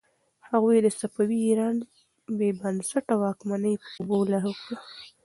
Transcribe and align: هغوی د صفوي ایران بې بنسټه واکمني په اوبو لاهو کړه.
هغوی 0.49 0.77
د 0.81 0.87
صفوي 0.99 1.39
ایران 1.49 1.77
بې 2.37 2.49
بنسټه 2.59 3.13
واکمني 3.21 3.73
په 3.81 3.89
اوبو 3.99 4.17
لاهو 4.31 4.53
کړه. 4.61 4.75